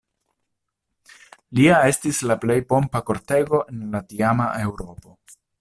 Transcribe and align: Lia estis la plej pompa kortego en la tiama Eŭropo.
Lia 1.59 1.75
estis 1.91 2.23
la 2.31 2.39
plej 2.45 2.57
pompa 2.73 3.05
kortego 3.13 3.63
en 3.77 3.87
la 3.97 4.05
tiama 4.15 4.53
Eŭropo. 4.67 5.19